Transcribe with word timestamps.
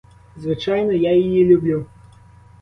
Звичайно, 0.37 0.91
я 0.91 1.11
її 1.15 1.45
люблю. 1.45 1.85